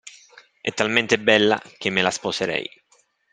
È 0.61 0.73
talmente 0.73 1.19
bella 1.19 1.61
che 1.77 1.91
me 1.91 2.01
la 2.01 2.09
sposerei. 2.09 2.67